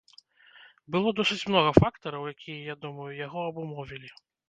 Было 0.95 1.09
досыць 1.19 1.37
многа 1.51 1.71
фактараў, 1.81 2.27
якія, 2.35 2.59
я 2.73 2.79
думаю, 2.89 3.11
яго 3.25 3.49
абумовілі. 3.55 4.09